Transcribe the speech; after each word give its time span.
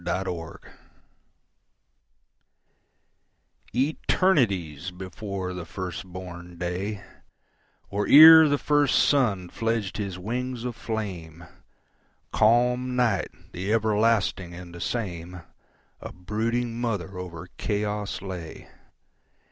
Mother 0.03 0.59
Night 0.63 0.71
ETERNITIES 3.71 4.89
before 4.89 5.53
the 5.53 5.63
first 5.63 6.07
born 6.07 6.57
day, 6.57 7.03
Or 7.91 8.07
ere 8.07 8.49
the 8.49 8.57
first 8.57 9.07
sun 9.07 9.47
fledged 9.49 9.97
his 9.97 10.17
wings 10.17 10.63
of 10.63 10.75
flame, 10.75 11.43
Calm 12.33 12.95
Night, 12.95 13.29
the 13.51 13.71
everlasting 13.71 14.55
and 14.55 14.73
the 14.73 14.81
same,A 14.81 16.11
brooding 16.11 16.81
mother 16.81 17.19
over 17.19 17.49
chaos 17.59 18.23
lay. 18.23 18.69